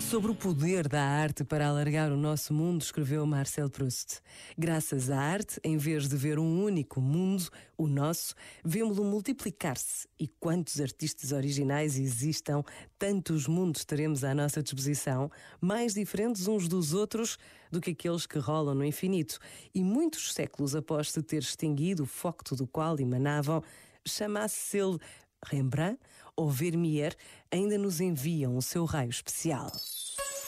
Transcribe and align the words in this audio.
Sobre 0.00 0.32
o 0.32 0.34
poder 0.34 0.88
da 0.88 1.00
arte 1.00 1.44
para 1.44 1.68
alargar 1.68 2.10
o 2.10 2.16
nosso 2.16 2.52
mundo, 2.52 2.82
escreveu 2.82 3.24
Marcel 3.24 3.70
Proust. 3.70 4.20
Graças 4.58 5.10
à 5.10 5.20
arte, 5.20 5.60
em 5.62 5.76
vez 5.76 6.08
de 6.08 6.16
ver 6.16 6.40
um 6.40 6.64
único 6.64 7.00
mundo, 7.00 7.48
o 7.76 7.86
nosso, 7.86 8.34
vemos-lo 8.64 9.04
multiplicar-se. 9.04 10.08
E 10.18 10.26
quantos 10.26 10.80
artistas 10.80 11.30
originais 11.30 11.96
existam, 11.96 12.64
tantos 12.98 13.46
mundos 13.46 13.84
teremos 13.84 14.24
à 14.24 14.34
nossa 14.34 14.60
disposição, 14.60 15.30
mais 15.60 15.94
diferentes 15.94 16.48
uns 16.48 16.66
dos 16.66 16.94
outros 16.94 17.38
do 17.70 17.80
que 17.80 17.92
aqueles 17.92 18.26
que 18.26 18.40
rolam 18.40 18.74
no 18.74 18.84
infinito. 18.84 19.38
E 19.72 19.84
muitos 19.84 20.34
séculos 20.34 20.74
após 20.74 21.12
se 21.12 21.22
ter 21.22 21.42
extinguido 21.42 22.02
o 22.02 22.06
foco 22.06 22.56
do 22.56 22.66
qual 22.66 22.98
emanavam, 22.98 23.62
chamasse 24.08 24.76
ele 24.76 24.98
Rembrandt 25.44 26.00
ou 26.36 26.50
Vermeer, 26.50 27.14
ainda 27.50 27.78
nos 27.78 28.00
enviam 28.00 28.56
o 28.56 28.62
seu 28.62 28.84
raio 28.84 29.10
especial. 29.10 29.70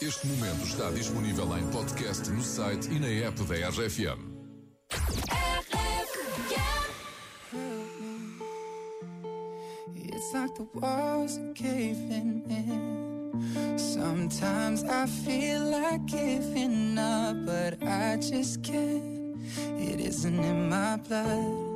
Este 0.00 0.26
momento 0.26 0.66
está 0.66 0.90
disponível 0.90 1.56
em 1.56 1.66
podcast 1.70 2.28
no 2.30 2.42
site 2.42 2.88
e 2.90 2.98
na 2.98 3.08
app 3.26 3.42
da 3.44 3.70
RFM. 3.70 4.36
It's 9.94 10.34
like 10.34 10.54
the 10.54 10.66
walls 10.74 11.38
are 11.38 11.52
caving 11.54 12.42
in. 12.48 13.78
Sometimes 13.78 14.82
I 14.84 15.06
feel 15.06 15.60
like 15.60 16.04
giving 16.06 16.98
up, 16.98 17.36
but 17.46 17.82
I 17.82 18.16
just 18.16 18.62
can't. 18.62 19.36
It 19.78 20.00
isn't 20.00 20.38
in 20.38 20.68
my 20.68 20.96
blood. 20.96 21.75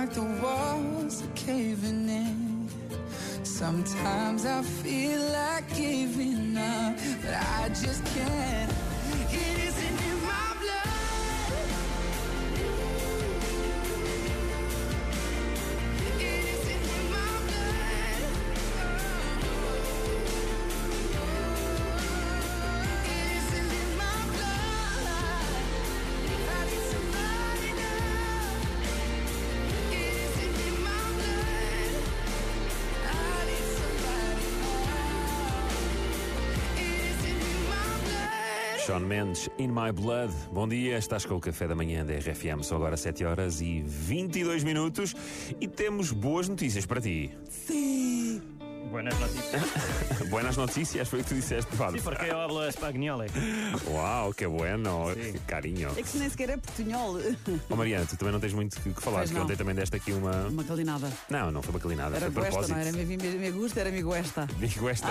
like 0.00 0.14
the 0.14 0.42
walls 0.42 1.22
are 1.22 1.34
caving 1.34 2.08
in. 2.08 2.68
Sometimes 3.42 4.46
I 4.46 4.62
feel 4.62 5.20
like 5.20 5.68
giving 5.76 6.56
up, 6.56 6.96
but 7.22 7.34
I 7.34 7.68
just 7.68 8.02
can't. 8.14 8.72
It 9.30 9.58
isn't 9.68 9.79
Sean 38.90 39.06
Mendes, 39.06 39.48
In 39.56 39.68
My 39.68 39.92
Blood. 39.92 40.32
Bom 40.50 40.66
dia, 40.66 40.98
estás 40.98 41.24
com 41.24 41.36
o 41.36 41.40
café 41.40 41.68
da 41.68 41.76
manhã 41.76 42.04
da 42.04 42.12
RFM. 42.12 42.64
São 42.64 42.76
agora 42.76 42.96
7 42.96 43.24
horas 43.24 43.60
e 43.60 43.80
22 43.86 44.64
minutos 44.64 45.14
e 45.60 45.68
temos 45.68 46.10
boas 46.10 46.48
notícias 46.48 46.84
para 46.86 47.00
ti. 47.00 47.30
Buenas 48.90 49.18
noticias. 49.20 49.62
Buenas 50.30 50.56
notícias, 50.56 51.08
foi 51.08 51.20
o 51.20 51.22
que 51.22 51.28
tu 51.30 51.34
disseste, 51.34 51.76
Fábio. 51.76 51.98
Sí, 52.00 52.04
porque 52.04 52.26
yo 52.28 52.38
hablo 52.40 52.64
español. 52.66 53.22
eh. 53.22 53.30
Uau, 53.88 54.32
que 54.32 54.46
bueno, 54.46 55.06
que 55.14 55.38
carinho. 55.46 55.88
É 55.96 56.02
que 56.02 56.18
nem 56.18 56.28
sequer 56.28 56.50
é 56.50 56.56
portunhol. 56.56 57.18
Oh, 57.68 57.76
Mariana, 57.76 58.06
tu 58.06 58.16
também 58.16 58.32
não 58.32 58.40
tens 58.40 58.52
muito 58.52 58.80
que 58.80 58.92
que 58.92 59.00
falar, 59.02 59.18
Pois 59.18 59.30
porque 59.30 59.42
ontem 59.42 59.56
também 59.56 59.74
deste 59.74 59.96
aqui 59.96 60.12
uma. 60.12 60.48
Uma 60.48 60.64
calinada. 60.64 61.08
Não, 61.28 61.50
não 61.50 61.62
foi 61.62 61.70
uma 61.72 61.80
calinada, 61.80 62.16
Era 62.16 62.30
foi 62.30 62.42
a 62.42 62.46
esta, 62.48 62.60
propósito. 62.60 62.74
não 62.74 62.80
era? 62.80 62.92
Me, 62.92 63.50
gusta, 63.52 63.80
era 63.80 63.88
amigo 63.90 64.14
esta. 64.14 64.42
Amigo 64.56 64.88
esta. 64.90 65.08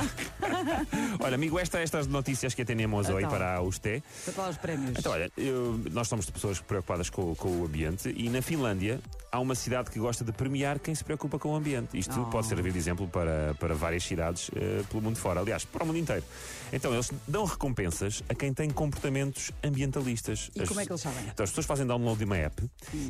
olha, 1.24 1.36
amigo 1.36 1.59
esta, 1.59 1.80
estas 1.80 2.07
notícias 2.07 2.54
que 2.54 2.62
hoje 3.09 3.25
Então. 3.25 3.38
para 3.38 3.62
usted. 3.62 4.01
Para 4.25 4.33
falar 4.33 4.50
os 4.50 4.57
prémios. 4.57 5.00
Então, 5.00 5.12
olha, 5.12 5.31
eu- 5.38 5.80
nós 5.92 6.07
somos 6.07 6.25
de 6.25 6.31
pessoas 6.31 6.59
preocupadas 6.59 7.09
com, 7.09 7.33
com 7.36 7.50
o 7.62 7.65
ambiente 7.65 8.13
e 8.15 8.30
na 8.30 8.42
Finlândia 8.42 9.00
há 9.31 9.40
uma 9.40 9.56
cidade 9.56 9.92
que 9.92 10.00
gosta 10.00 10.24
de 10.24 10.31
premiar 10.31 10.80
quem 10.80 10.94
se 10.96 11.04
preocupa 11.04 11.38
com 11.38 11.50
o 11.50 11.56
ambiente. 11.56 11.98
Isto 11.98 12.20
Oh. 12.22 12.26
pode 12.26 12.48
servir 12.48 12.72
de 12.72 12.78
exemplo 12.78 13.08
para, 13.08 13.56
para 13.60 13.74
várias 13.76 14.04
cidades 14.04 14.50
eh, 14.56 14.84
pelo 14.90 15.02
mundo 15.02 15.18
fora, 15.18 15.40
aliás, 15.40 15.66
para 15.66 15.84
o 15.84 15.88
mundo 15.88 15.98
inteiro. 16.00 16.24
Então, 16.74 16.94
eles 16.94 17.12
dão 17.28 17.46
recompensas 17.46 18.24
a 18.30 18.36
quem 18.36 18.54
tem 18.54 18.70
comportamentos 18.70 19.52
ambientalistas. 19.64 20.50
E 20.56 20.66
como 20.66 20.80
é 20.80 20.86
que 20.86 20.92
eles 20.92 21.02
sabem? 21.02 21.24
Então, 21.31 21.44
as 21.44 21.50
pessoas 21.50 21.66
fazem 21.66 21.86
download 21.86 22.18
de 22.18 22.26
uma 22.26 22.38
app 22.38 22.64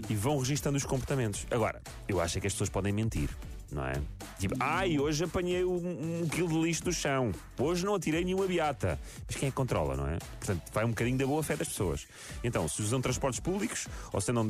e 0.10 0.16
vão 0.16 0.38
registando 0.38 0.78
os 0.78 0.86
comportamentos. 0.86 1.46
Agora, 1.52 1.82
eu 2.08 2.20
acho 2.20 2.38
é 2.38 2.42
que 2.42 2.48
as 2.48 2.54
pessoas 2.54 2.70
podem 2.70 2.92
mentir. 2.94 3.30
Não 3.72 3.86
é? 3.86 3.94
Tipo, 4.40 4.56
ai, 4.60 4.98
hoje 4.98 5.24
apanhei 5.26 5.64
um, 5.64 6.24
um 6.24 6.28
quilo 6.28 6.48
de 6.48 6.60
lixo 6.60 6.84
do 6.84 6.92
chão. 6.92 7.32
Hoje 7.60 7.86
não 7.86 7.94
atirei 7.94 8.26
nenhuma 8.26 8.48
beata. 8.48 9.00
Mas 9.28 9.36
quem 9.36 9.46
é 9.48 9.52
que 9.52 9.56
controla, 9.56 9.96
não 9.96 10.08
é? 10.08 10.18
Portanto, 10.40 10.64
vai 10.74 10.86
um 10.86 10.90
bocadinho 10.90 11.20
da 11.20 11.28
boa 11.28 11.44
fé 11.44 11.56
das 11.56 11.68
pessoas. 11.68 12.08
Então, 12.44 12.68
se 12.68 12.82
usam 12.82 13.00
transportes 13.00 13.40
públicos 13.40 13.88
ou 14.12 14.20
se 14.20 14.32
andam 14.32 14.42
de 14.42 14.50